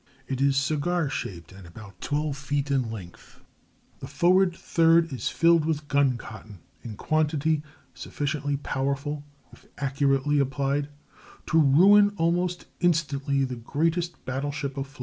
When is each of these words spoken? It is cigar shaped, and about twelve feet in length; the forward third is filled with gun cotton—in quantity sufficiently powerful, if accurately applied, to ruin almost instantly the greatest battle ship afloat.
It 0.27 0.41
is 0.41 0.57
cigar 0.57 1.09
shaped, 1.09 1.51
and 1.51 1.67
about 1.67 2.01
twelve 2.01 2.35
feet 2.35 2.71
in 2.71 2.89
length; 2.89 3.39
the 3.99 4.07
forward 4.07 4.55
third 4.55 5.13
is 5.13 5.29
filled 5.29 5.63
with 5.63 5.87
gun 5.89 6.17
cotton—in 6.17 6.97
quantity 6.97 7.61
sufficiently 7.93 8.57
powerful, 8.57 9.23
if 9.51 9.67
accurately 9.77 10.39
applied, 10.39 10.89
to 11.45 11.59
ruin 11.59 12.13
almost 12.17 12.65
instantly 12.79 13.43
the 13.45 13.57
greatest 13.57 14.25
battle 14.25 14.51
ship 14.51 14.75
afloat. 14.75 14.99